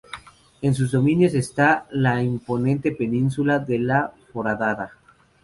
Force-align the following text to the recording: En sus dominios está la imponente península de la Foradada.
En 0.63 0.73
sus 0.73 0.93
dominios 0.93 1.35
está 1.35 1.85
la 1.91 2.23
imponente 2.23 2.91
península 2.91 3.59
de 3.59 3.77
la 3.77 4.11
Foradada. 4.33 4.93